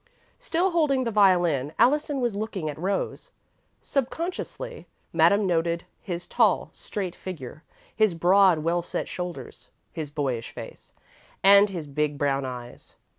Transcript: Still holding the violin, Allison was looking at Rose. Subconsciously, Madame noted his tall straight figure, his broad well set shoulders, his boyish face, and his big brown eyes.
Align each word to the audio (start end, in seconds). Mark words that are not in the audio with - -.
Still 0.39 0.71
holding 0.71 1.03
the 1.03 1.11
violin, 1.11 1.73
Allison 1.77 2.21
was 2.21 2.35
looking 2.35 2.71
at 2.71 2.79
Rose. 2.79 3.29
Subconsciously, 3.83 4.87
Madame 5.13 5.45
noted 5.45 5.85
his 6.01 6.25
tall 6.25 6.71
straight 6.73 7.13
figure, 7.15 7.63
his 7.95 8.15
broad 8.15 8.63
well 8.63 8.81
set 8.81 9.07
shoulders, 9.07 9.69
his 9.93 10.09
boyish 10.09 10.49
face, 10.49 10.93
and 11.43 11.69
his 11.69 11.85
big 11.85 12.17
brown 12.17 12.45
eyes. 12.45 12.95